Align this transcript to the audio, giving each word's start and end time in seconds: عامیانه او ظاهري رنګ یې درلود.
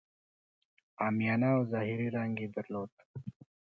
عامیانه 1.01 1.49
او 1.55 1.61
ظاهري 1.71 2.07
رنګ 2.15 2.33
یې 2.43 2.47
درلود. 2.55 2.91